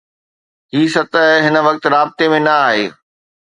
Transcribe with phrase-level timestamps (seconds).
[0.73, 2.85] هي سطح هن وقت رابطي ۾ نه آهي